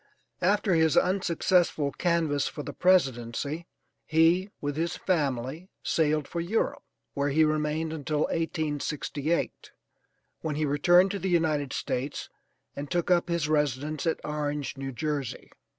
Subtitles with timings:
[0.41, 3.67] After his unsuccessful canvass for the presidency
[4.07, 6.81] he, with his family, sailed for Europe,
[7.13, 9.69] where he remained until 1868,
[10.39, 12.29] when he returned to the United States
[12.75, 15.51] and took up his residence at Orange, New Jersey.